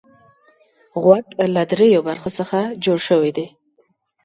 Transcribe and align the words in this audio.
غوږ 1.03 1.27
له 1.53 1.61
دریو 1.71 2.01
برخو 2.09 2.29
څخه 2.37 2.59
جوړ 2.83 2.97
شوی 3.07 3.31
دی. 3.37 3.47